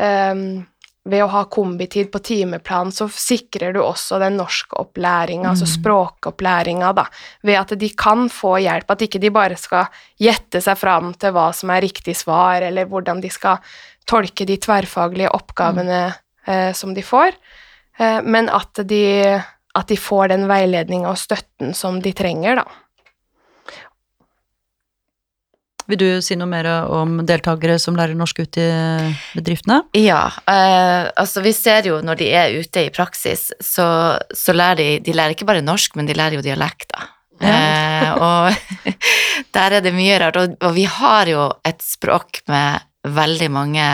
[0.03, 0.65] ehm,
[1.05, 7.05] ved å ha kombitid på timeplan, så sikrer du også den norskopplæringa, altså språkopplæringa, da,
[7.45, 9.85] ved at de kan få hjelp, at ikke de bare skal
[10.21, 13.61] gjette seg fram til hva som er riktig svar, eller hvordan de skal
[14.09, 17.37] tolke de tverrfaglige oppgavene eh, som de får,
[17.99, 19.05] eh, men at de,
[19.77, 22.84] at de får den veiledninga og støtten som de trenger, da.
[25.91, 29.83] Vil du si noe mer om deltakere som lærer norsk ute i bedriftene?
[29.97, 33.87] Ja, eh, altså vi ser jo når de er ute i praksis, så,
[34.33, 37.11] så lærer de De lærer ikke bare norsk, men de lærer jo dialekter.
[37.43, 38.95] Eh, og
[39.55, 40.39] der er det mye rart.
[40.41, 43.85] Og, og vi har jo et språk med veldig mange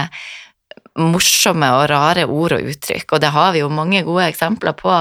[1.00, 4.92] morsomme og rare ord og uttrykk, og det har vi jo mange gode eksempler på.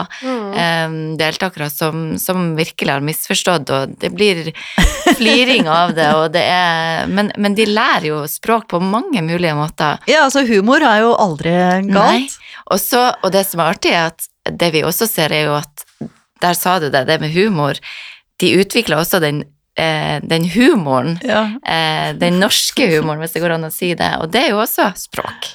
[0.54, 4.52] eh, deltakere som, som virkelig har misforstått, og det blir
[5.18, 9.98] fliring av det, det er men, men de lærer jo språk på mange mulige måter.
[10.10, 11.54] Ja, altså humor er jo aldri
[11.90, 12.38] galt.
[12.70, 14.28] Og, så, og det som er artig, er at
[14.62, 15.86] det vi også ser, er jo at
[16.40, 17.76] Der sa du det, det med humor.
[18.40, 19.42] De utvikler også den,
[19.80, 21.18] eh, den humoren.
[21.24, 21.42] Ja.
[21.64, 24.10] Eh, den norske humoren, hvis det går an å si det.
[24.20, 25.50] Og det er jo også språk.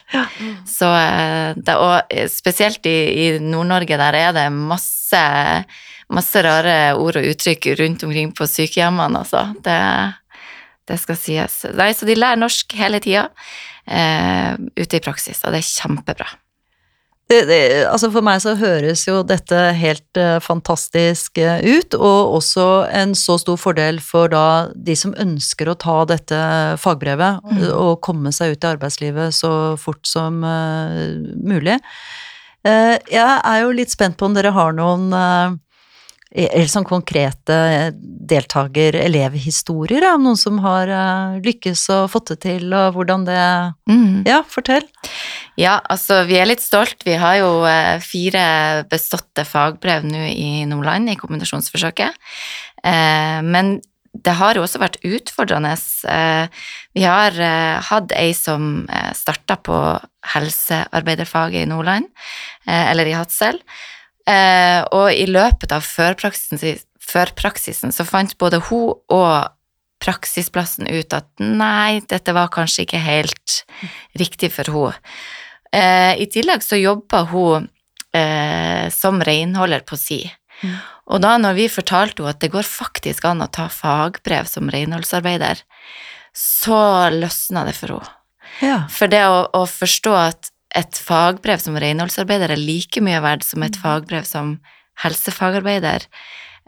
[0.70, 5.24] Så, eh, det, og spesielt i, i Nord-Norge, der er det masse,
[6.14, 9.48] masse rare ord og uttrykk rundt omkring på sykehjemmene, altså.
[9.66, 9.80] Det,
[10.90, 11.62] det skal sies.
[11.78, 13.28] Nei, så de lærer norsk hele tida
[13.86, 16.28] eh, ute i praksis, og det er kjempebra.
[17.26, 17.60] Det, det,
[17.90, 23.16] altså for meg så høres jo dette helt uh, fantastisk uh, ut, og også en
[23.18, 26.38] så stor fordel for da de som ønsker å ta dette
[26.82, 27.64] fagbrevet Mm.
[27.74, 31.78] og komme seg ut i arbeidslivet så fort som eh, mulig.
[32.66, 35.54] Jeg er jo litt spent på om dere har noen uh,
[36.36, 37.58] eller sånn konkrete
[38.28, 43.42] deltaker-elevhistorier, om noen som har eh, lykkes og fått det til, og hvordan det
[43.86, 44.24] Mm.
[44.28, 44.84] Ja, fortell.
[45.60, 47.06] Ja, altså vi er litt stolt.
[47.06, 52.18] Vi har jo eh, fire beståtte fagbrev nå i Nordland i kombinasjonsforsøket.
[52.84, 53.78] Eh, men
[54.24, 55.74] det har jo også vært utfordrende.
[56.10, 56.64] Eh,
[56.96, 59.80] vi har eh, hatt ei som eh, starta på
[60.36, 62.08] helsearbeiderfaget i Nordland,
[62.66, 63.60] eller i Hadsel.
[64.26, 69.52] Og i løpet av førpraksisen, førpraksisen så fant både hun og
[70.02, 73.60] praksisplassen ut at nei, dette var kanskje ikke helt
[74.20, 74.98] riktig for henne.
[76.18, 77.70] I tillegg så jobba hun
[78.96, 80.24] som renholder på si.
[80.64, 80.76] Mm.
[81.14, 84.72] Og da når vi fortalte henne at det går faktisk an å ta fagbrev som
[84.74, 85.62] renholdsarbeider,
[86.36, 88.14] så løsna det for henne.
[88.64, 88.78] Ja.
[88.92, 93.64] For det å, å, forstå at et fagbrev som renholdsarbeider er like mye verdt som
[93.64, 93.82] et mm.
[93.82, 94.56] fagbrev som
[95.04, 96.08] helsefagarbeider.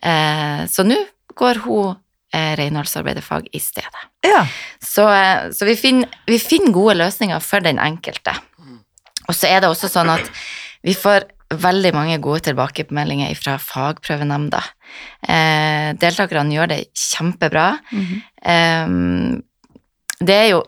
[0.04, 0.98] Eh, så nå
[1.38, 1.96] går hun
[2.34, 4.06] eh, renholdsarbeiderfag i stedet.
[4.26, 4.46] Ja.
[4.84, 8.36] Så, eh, så vi, finner, vi finner gode løsninger for den enkelte.
[9.28, 10.30] Og så er det også sånn at
[10.88, 14.62] vi får veldig mange gode tilbakemeldinger fra fagprøvenemnda.
[15.28, 17.68] Eh, deltakerne gjør det kjempebra.
[17.92, 18.22] Mm -hmm.
[18.54, 20.64] eh, det er jo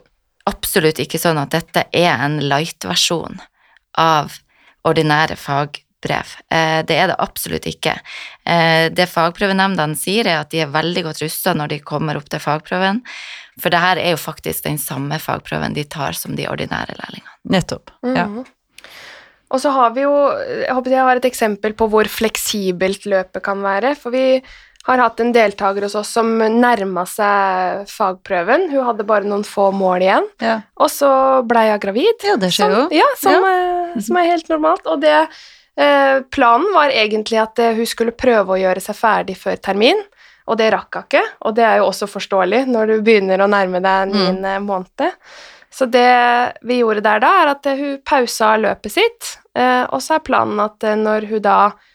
[0.49, 3.39] absolutt ikke sånn at dette er en light-versjon
[3.99, 4.39] av
[4.87, 6.35] ordinære fagbrev.
[6.51, 7.95] Eh, det er det absolutt ikke.
[8.47, 12.29] Eh, det fagprøvenemndene sier, er at de er veldig godt rusta når de kommer opp
[12.31, 13.03] til fagprøven,
[13.59, 17.35] for det her er jo faktisk den samme fagprøven de tar som de ordinære lærlingene.
[17.55, 17.91] Nettopp.
[18.03, 18.25] Ja.
[18.25, 18.47] Mm -hmm.
[19.49, 20.13] Og så har vi jo
[20.67, 23.95] Jeg håper jeg har et eksempel på hvor fleksibelt løpet kan være.
[23.95, 24.41] For vi
[24.89, 28.67] har hatt en deltaker hos oss som nærma seg fagprøven.
[28.73, 30.27] Hun hadde bare noen få mål igjen.
[30.43, 30.55] Ja.
[30.81, 31.11] Og så
[31.47, 32.25] blei hun gravid.
[32.25, 32.83] Ja, det skjer jo.
[32.95, 33.53] Ja, som, ja.
[33.53, 34.89] Er, som, er helt normalt.
[34.89, 39.37] Og det eh, Planen var egentlig at eh, hun skulle prøve å gjøre seg ferdig
[39.39, 40.01] før termin,
[40.49, 41.23] og det rakk hun ikke.
[41.45, 44.67] Og det er jo også forståelig når du begynner å nærme deg niende mm.
[44.67, 45.17] måned.
[45.69, 46.09] Så det
[46.65, 50.59] vi gjorde der da, er at hun pausa løpet sitt, eh, og så er planen
[50.63, 51.85] at eh, når hun da eh,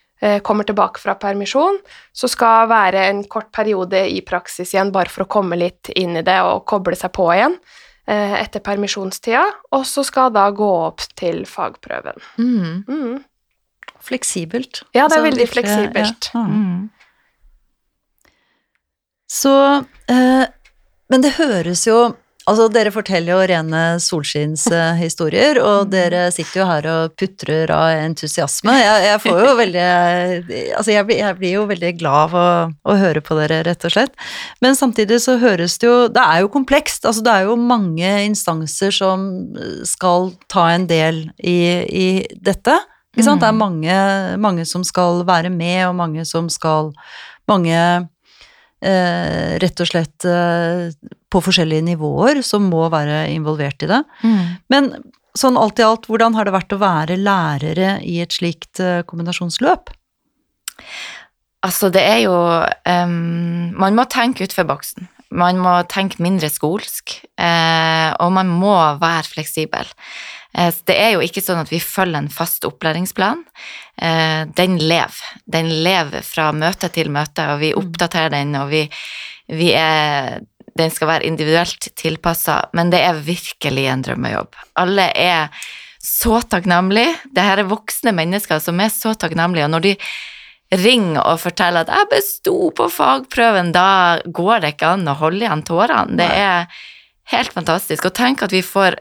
[0.46, 1.76] kommer tilbake fra permisjon,
[2.16, 6.16] så skal være en kort periode i praksis igjen, bare for å komme litt inn
[6.16, 7.58] i det og koble seg på igjen
[8.04, 12.18] etter permisjonstida, og så skal da gå opp til fagprøven.
[12.36, 12.82] Mm.
[12.84, 13.14] Mm.
[14.04, 14.82] Fleksibelt.
[14.92, 16.28] Ja, det er altså, veldig fleksibelt.
[16.34, 16.42] Ja.
[16.44, 16.90] Mm.
[19.34, 19.54] Så
[20.08, 20.44] eh,
[21.08, 25.92] Men det høres jo Altså, dere forteller jo rene solskinnshistorier, og mm.
[25.94, 28.74] dere sitter jo her og putrer av entusiasme.
[28.82, 29.86] Jeg, jeg får jo veldig
[30.76, 32.46] Altså, jeg blir, jeg blir jo veldig glad av å,
[32.84, 34.16] å, høre på dere, rett og slett.
[34.64, 37.08] Men samtidig så høres det jo Det er jo komplekst.
[37.08, 39.26] Altså, det er jo mange instanser som
[39.88, 42.08] skal ta en del i, i
[42.44, 42.76] dette.
[43.14, 43.40] Ikke sant?
[43.40, 43.62] Det er mm.
[43.62, 44.00] mange,
[44.42, 46.92] mange som skal være med, og mange som skal
[47.44, 47.76] Mange
[48.80, 50.86] eh, rett og slett eh,
[51.34, 54.00] på forskjellige nivåer som må være involvert i det.
[54.22, 54.40] Mm.
[54.72, 54.90] Men
[55.34, 59.02] sånn alt i alt, hvordan har det vært å være lærere i et slikt eh,
[59.08, 59.90] kombinasjonsløp?
[61.64, 65.08] Altså, det er jo um, Man må tenke utenfor boksen.
[65.34, 69.88] Man må tenke mindre skolsk, eh, og man må være fleksibel.
[70.54, 73.42] Eh, det er jo ikke sånn at vi følger en fast opplæringsplan.
[73.98, 75.22] Eh, den lever.
[75.50, 77.80] Den lever fra møte til møte, og vi mm.
[77.82, 78.84] oppdaterer den, og vi,
[79.50, 80.44] vi er
[80.78, 84.56] den skal være individuelt tilpassa, men det er virkelig en drømmejobb.
[84.82, 85.66] Alle er
[86.04, 87.14] så takknemlige.
[87.32, 89.94] Det her er voksne mennesker som er så takknemlige, og når de
[90.74, 95.44] ringer og forteller at 'jeg besto på fagprøven', da går det ikke an å holde
[95.44, 96.16] igjen tårene.
[96.16, 96.66] Det er
[97.32, 98.04] helt fantastisk.
[98.06, 98.98] Og tenk at vi får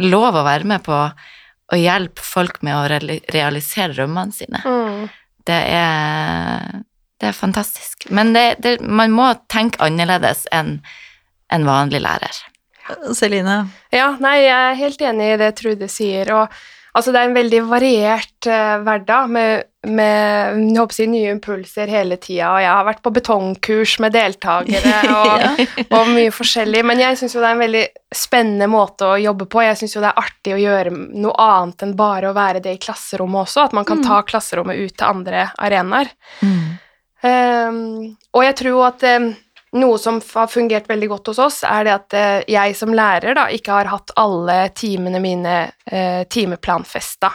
[0.00, 1.12] lov å være med på
[1.72, 3.00] å hjelpe folk med å
[3.32, 4.60] realisere drømmene sine.
[4.64, 5.08] Mm.
[5.48, 6.82] Det, er,
[7.20, 8.10] det er fantastisk.
[8.10, 10.80] Men det, det, man må tenke annerledes enn
[11.52, 12.42] en vanlig lærer.
[13.14, 13.62] Celine?
[13.94, 16.32] Ja, nei, jeg er helt enig i det Trude sier.
[16.34, 16.62] og
[16.92, 21.88] Altså, det er en veldig variert uh, hverdag med, med jeg håper si, nye impulser
[21.88, 25.70] hele tida, og jeg har vært på betongkurs med deltakere og, ja.
[25.86, 29.48] og mye forskjellig, men jeg syns jo det er en veldig spennende måte å jobbe
[29.48, 29.64] på.
[29.64, 32.76] Jeg syns jo det er artig å gjøre noe annet enn bare å være det
[32.76, 34.06] i klasserommet også, at man kan mm.
[34.10, 36.12] ta klasserommet ut til andre arenaer.
[36.44, 36.62] Mm.
[37.22, 37.82] Um,
[38.36, 39.32] og jeg tror at um,
[39.72, 43.36] noe som har fungert veldig godt hos oss, er det at eh, jeg som lærer
[43.38, 45.54] da ikke har hatt alle timene mine
[45.86, 47.30] eh, timeplanfesta.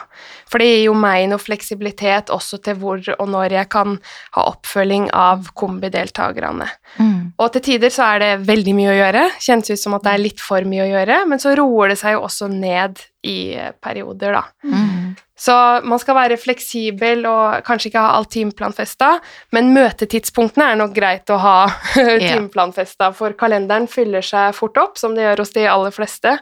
[0.48, 3.98] For det gir jo meg noe fleksibilitet også til hvor og når jeg kan
[4.38, 6.70] ha oppfølging av kombideltakerne.
[7.02, 7.34] Mm.
[7.36, 10.14] Og til tider så er det veldig mye å gjøre, kjennes ut som at det
[10.14, 13.38] er litt for mye å gjøre, men så roer det seg jo også ned i
[13.58, 14.46] eh, perioder, da.
[14.62, 15.16] Mm.
[15.38, 15.54] Så
[15.86, 19.12] man skal være fleksibel og kanskje ikke ha alt timeplanfesta,
[19.54, 21.58] men møtetidspunktene er nok greit å ha
[21.94, 26.34] timeplanfesta, for kalenderen fyller seg fort opp, som det gjør hos de aller fleste.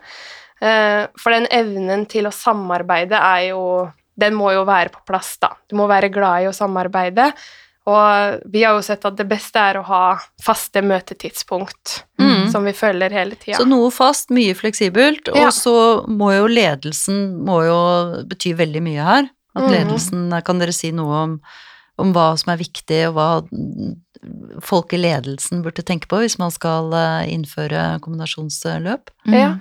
[0.65, 3.63] Eh, for den evnen til å samarbeide er jo
[4.17, 5.51] Den må jo være på plass, da.
[5.69, 7.27] Du må være glad i å samarbeide,
[7.87, 12.51] Og vi har jo sett at det beste er å ha faste møtetidspunkt Mm.
[12.51, 13.59] som vi følger hele tida.
[13.61, 19.05] Så noe fast, mye fleksibelt, og så må jo ledelsen må jo bety veldig mye
[19.05, 19.29] her.
[19.55, 19.71] At Mhm.
[19.73, 21.41] ledelsen Kan dere si noe om,
[21.99, 23.43] om hva som er viktig, og hva
[24.63, 29.11] folk i ledelsen burde tenke på hvis man skal eh, innføre kombinasjonsløp?
[29.29, 29.35] Mm.
[29.39, 29.57] Ja.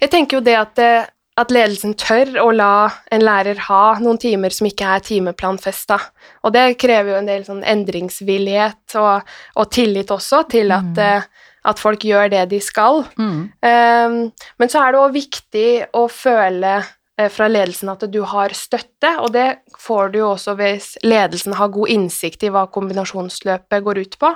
[0.00, 4.16] Jeg tenker jo det at, eh, at ledelsen tør å la en lærer ha noen
[4.18, 5.98] timer som ikke er timeplanfesta.
[6.48, 9.26] Og det krever jo en del sånn endringsvillighet og,
[9.60, 10.98] og tillit også til at, Mm.
[10.98, 11.22] eh,
[11.66, 13.04] at folk gjør det de skal.
[13.18, 13.50] Mm.
[13.60, 16.76] Um, men så er det òg viktig å føle
[17.18, 21.56] eh, fra ledelsen at du har støtte, og det får du jo også hvis ledelsen
[21.58, 24.32] har god innsikt i hva kombinasjonsløpet går ut på.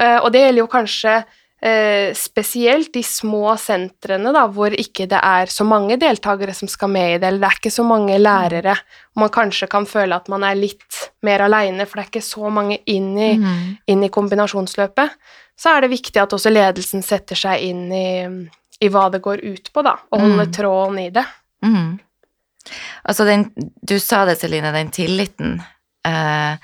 [0.00, 1.14] Eh, og det gjelder jo kanskje
[1.62, 6.88] eh, spesielt de små sentrene, da, hvor ikke det er så mange deltakere som skal
[6.94, 8.76] med i det, eller det er ikke så mange lærere,
[9.16, 12.50] man kanskje kan føle at man er litt mer aleine, for det er ikke så
[12.50, 13.76] mange inn i, Mm.
[13.88, 15.10] inn i kombinasjonsløpet,
[15.58, 18.48] så er det viktig at også ledelsen setter seg inn i,
[18.80, 20.52] i hva det går ut på, da, og holder Mm.
[20.52, 21.24] tråden i det.
[21.64, 21.98] Mm.
[23.08, 23.50] Altså, den,
[23.82, 25.60] du sa det, Celine, den tilliten.
[26.04, 26.56] Eh,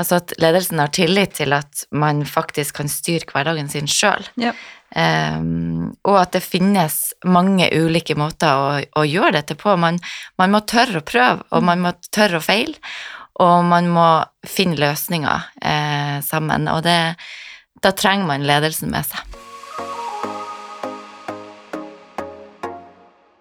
[0.00, 4.24] altså at ledelsen har tillit til at man faktisk kan styre hverdagen sin sjøl.
[4.40, 4.54] Ja.
[4.92, 9.76] Um, og at det finnes mange ulike måter å, å gjøre dette på.
[9.80, 10.00] Man,
[10.40, 12.76] man må tørre å prøve, og man må tørre å feile.
[13.40, 14.08] Og man må
[14.44, 17.14] finne løsninger eh, sammen, og det,
[17.80, 19.38] da trenger man ledelsen med seg.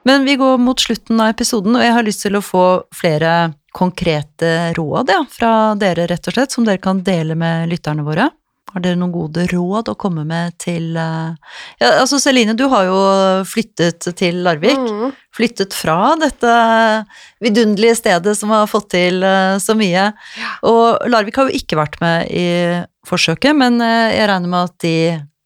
[0.07, 3.51] Men vi går mot slutten av episoden, og jeg har lyst til å få flere
[3.71, 8.29] konkrete råd ja, fra dere, rett og slett, som dere kan dele med lytterne våre.
[8.71, 12.85] Har dere noen gode råd å komme med til eh, Ja, altså Celine, du har
[12.87, 12.99] jo
[13.47, 14.79] flyttet til Larvik.
[14.79, 15.09] Mm.
[15.35, 16.53] Flyttet fra dette
[17.43, 20.11] vidunderlige stedet som har fått til eh, så mye.
[20.67, 22.47] Og Larvik har jo ikke vært med i
[23.07, 24.95] forsøket, men eh, jeg regner med at de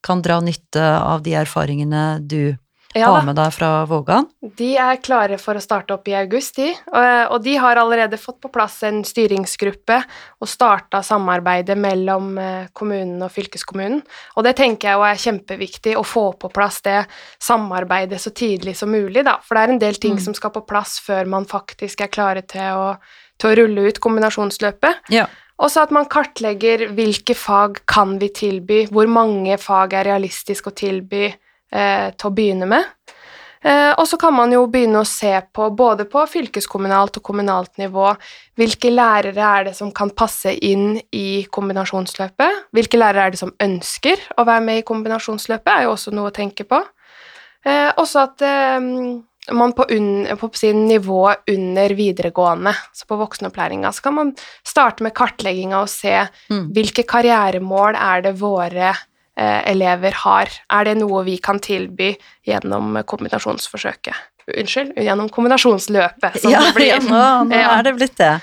[0.05, 2.53] kan dra nytte av de erfaringene du
[2.95, 4.25] Ja, har med deg fra Vågan.
[4.55, 6.69] De er klare for å starte opp i august, de.
[6.71, 9.97] Og, og de har allerede fått på plass en styringsgruppe
[10.39, 13.99] og starta samarbeidet mellom eh, kommunen og fylkeskommunen.
[14.39, 17.01] Og det tenker jeg er kjempeviktig, å få på plass det
[17.43, 19.37] samarbeidet så tidlig som mulig, da.
[19.43, 20.23] For det er en del ting Mm.
[20.23, 22.95] som skal på plass før man faktisk er klare til å,
[23.37, 25.09] til å rulle ut kombinasjonsløpet.
[25.11, 25.25] Ja.
[25.59, 30.75] Også at man kartlegger hvilke fag kan vi tilby, hvor mange fag er realistisk å
[30.75, 31.33] tilby
[31.71, 32.91] eh, til å begynne med.
[33.65, 37.79] Eh, og så kan man jo begynne å se på, både på fylkeskommunalt og kommunalt
[37.81, 38.11] nivå,
[38.59, 42.67] hvilke lærere er det som kan passe inn i kombinasjonsløpet?
[42.75, 46.29] Hvilke lærere er det som ønsker å være med i kombinasjonsløpet, er jo også noe
[46.29, 46.83] å tenke på.
[47.65, 48.85] Eh, også at eh,
[49.57, 54.31] man på, un, på sin nivå under videregående, så på voksenopplæringa, så kan man
[54.65, 56.13] starte med kartlegginga og se
[56.53, 56.69] Mm.
[56.73, 58.93] hvilke karrieremål er det våre
[59.37, 60.47] elever har.
[60.71, 62.13] Er det noe vi kan tilby
[62.47, 64.15] gjennom kombinasjonsforsøket?
[64.47, 66.91] Unnskyld, gjennom kombinasjonsløpet, som ja, det blir.
[66.93, 67.71] ja, nå, nå Ja.
[67.79, 68.33] er det blitt det.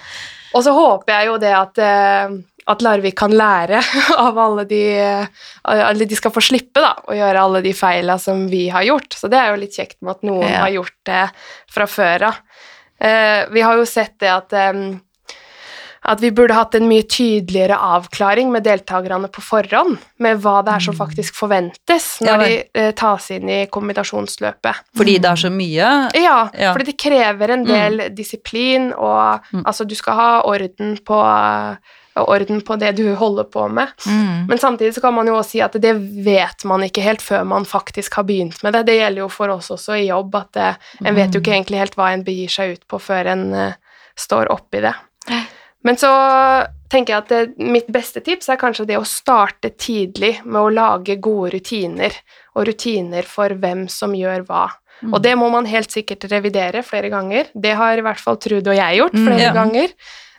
[0.55, 2.35] Og så håper jeg jo det at, eh,
[2.69, 3.79] at Larvik kan lære
[4.19, 4.83] av alle de
[5.65, 9.15] Eller de skal få slippe da, å gjøre alle de feila som vi har gjort.
[9.17, 10.61] Så det er jo litt kjekt med at noen Ja.
[10.67, 11.23] har gjort det
[11.73, 12.43] fra før av.
[13.01, 14.73] Eh, vi har jo sett det at eh,
[16.05, 20.73] at vi burde hatt en mye tydeligere avklaring med deltakerne på forhånd, med hva det
[20.75, 22.27] er som faktisk forventes Mm.
[22.27, 24.75] Ja når de eh, tas inn i kombinasjonsløpet.
[24.97, 25.89] Fordi det er så mye.
[26.19, 26.73] Ja, Ja.
[26.73, 29.63] fordi det krever en del disiplin, og Mm.
[29.65, 31.19] altså du skal ha orden på,
[32.17, 33.89] orden på det du holder på med.
[34.07, 34.47] Mm.
[34.49, 37.45] Men samtidig så kan man jo også si at det vet man ikke helt før
[37.47, 38.87] man faktisk har begynt med det.
[38.87, 40.75] Det gjelder jo for oss også i jobb, at eh,
[41.07, 43.73] en vet jo ikke egentlig helt hva en begir seg ut på før en uh,
[44.17, 44.95] står oppi det.
[45.83, 46.11] Men så
[46.93, 50.71] tenker jeg at det, mitt beste tips er kanskje det å starte tidlig med å
[50.73, 52.15] lage gode rutiner,
[52.55, 54.67] og rutiner for hvem som gjør hva.
[55.03, 55.15] Mm.
[55.17, 57.49] Og det må man helt sikkert revidere flere ganger.
[57.55, 59.55] Det har i hvert fall Trude og jeg gjort Mm, flere ja.
[59.57, 59.89] ganger.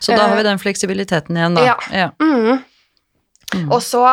[0.00, 1.64] Så da har vi den fleksibiliteten igjen, da.
[1.64, 1.76] Ja.
[1.92, 2.08] Ja.
[2.22, 2.62] Mm.
[3.54, 3.68] Mm.
[3.72, 4.04] Og så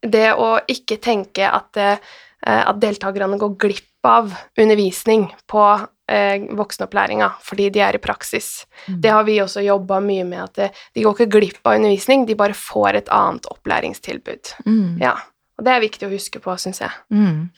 [0.00, 1.98] det å ikke tenke at, eh,
[2.46, 5.64] at deltakerne går glipp av undervisning på
[6.10, 8.66] eh, voksenopplæringa fordi de er i praksis.
[8.88, 9.00] Mm.
[9.00, 12.26] Det har vi også jobba mye med, at eh, de går ikke glipp av undervisning,
[12.26, 14.54] de bare får et annet opplæringstilbud.
[14.66, 14.98] Mm.
[15.02, 15.16] Ja,
[15.58, 16.90] og det er viktig å huske på, syns jeg.
[17.12, 17.50] Mm.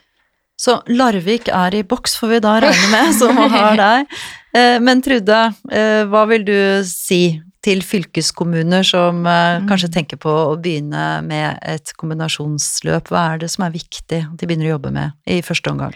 [0.63, 4.19] Så Larvik er i boks, får vi da regne med, som har deg.
[4.55, 5.41] Eh, Men Trude,
[5.73, 9.69] eh, hva vil du si til fylkeskommuner som Mm.
[9.71, 13.09] kanskje tenker på å begynne med et kombinasjonsløp?
[13.09, 15.95] Hva er det som er viktig at de begynner å jobbe med i første omgang?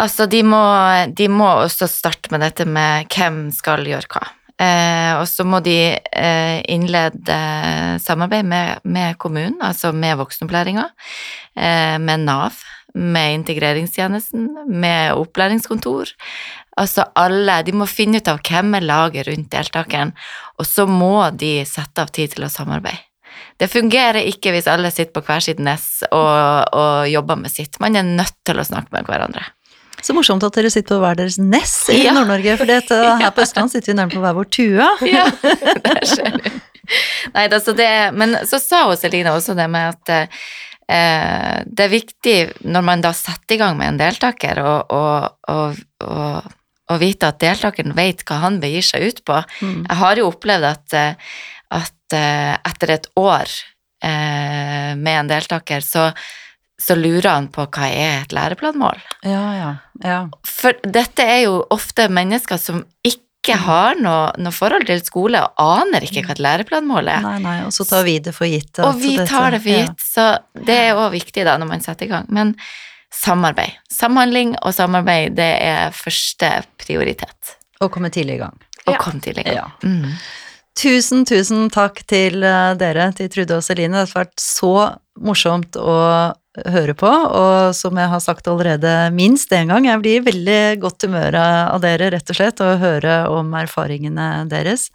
[0.00, 0.60] Altså, de må,
[1.12, 4.28] de må også starte med dette med hvem skal gjøre hva.
[4.60, 7.36] Eh, og så må de eh, innlede
[8.04, 10.84] samarbeid med, med kommunen, altså med voksenopplæringa,
[11.56, 12.58] eh, med Nav,
[12.94, 16.12] med integreringstjenesten, med opplæringskontor.
[16.80, 20.12] Altså alle, De må finne ut av hvem er laget rundt deltakeren,
[20.58, 23.06] og så må de sette av tid til å samarbeide.
[23.60, 27.76] Det fungerer ikke hvis alle sitter på hver sitt nes og, og jobber med sitt.
[27.80, 29.44] Man er nødt til å snakke med hverandre.
[30.04, 32.14] Så morsomt at dere sitter på hver deres nes i Ja.
[32.16, 34.88] Nord-Norge, for dette, her på Østland sitter vi nærmere på hver vår tue.
[35.14, 35.26] Ja,
[35.84, 36.38] det skjer.
[37.34, 40.10] Nei, altså det, men så sa også Celine også det med at
[40.90, 45.78] eh, det er viktig når man da setter i gang med en deltaker, og, og,
[46.02, 46.50] og,
[46.90, 49.38] og vite at deltakeren vet hva han begir seg ut på.
[49.62, 49.84] Mm.
[49.86, 51.34] Jeg har jo opplevd at, eh,
[51.78, 53.46] at eh, etter et år
[54.02, 56.10] eh, med en deltaker, så,
[56.80, 59.00] så lurer han på hva er et læreplanmål.
[59.28, 59.70] Ja, ja,
[60.04, 60.20] ja.
[60.48, 63.16] For dette er jo ofte mennesker som ikke
[63.56, 63.62] Mm.
[63.64, 67.20] har noe, noe forhold til skole, og aner ikke hva et læreplanmål er.
[67.24, 68.78] Nei, nei, og så tar vi det for gitt.
[68.84, 69.86] Og vi dette- tar det for ja.
[69.86, 72.26] gitt, så det er òg viktig da når man setter i gang.
[72.28, 72.54] Men
[73.10, 73.72] samarbeid.
[73.90, 77.56] Samhandling og samarbeid, det er første prioritet.
[77.80, 78.56] Og komme tidlig i gang.
[78.86, 78.98] Og Ja.
[79.00, 79.56] komme tidlig i gang.
[79.56, 79.88] Ja.
[79.88, 80.12] Mm.
[80.76, 84.04] Tusen, tusen takk til eh, dere, til Trude og Celine.
[84.04, 89.52] Det har vært så morsomt å høre på, og som jeg har sagt allerede minst
[89.54, 93.54] én gang, jeg blir veldig godt humør av dere, rett og slett, å høre om
[93.54, 94.88] erfaringene deres.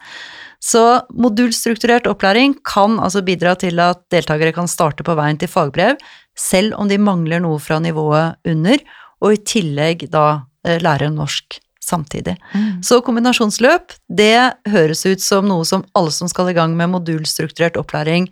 [0.60, 0.82] Så
[1.16, 6.00] modulstrukturert opplæring kan altså bidra til at deltakere kan starte på veien til fagbrev,
[6.36, 8.82] selv om de mangler noe fra nivået under,
[9.24, 10.26] og i tillegg da
[10.68, 12.36] eh, lære norsk samtidig.
[12.52, 12.82] Mm.
[12.84, 17.78] Så kombinasjonsløp, det høres ut som noe som alle som skal i gang med modulstrukturert
[17.80, 18.28] opplæring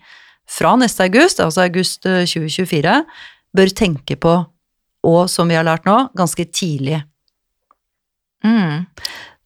[0.49, 2.97] fra neste august, altså august eh, 2024,
[3.53, 4.37] bør tenke på,
[5.03, 7.03] og som vi har lært nå, ganske tidlig.
[8.43, 8.85] Mm.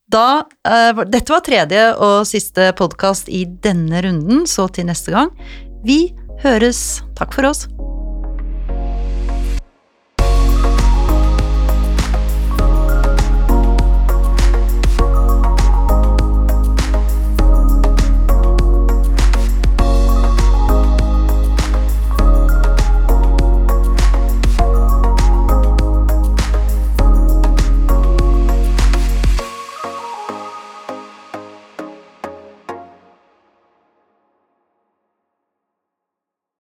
[0.08, 0.28] Da,
[0.68, 5.34] uh, dette var tredje og siste podkast i denne runden, så til neste gang.
[5.86, 7.04] Vi høres.
[7.20, 7.68] Takk for oss.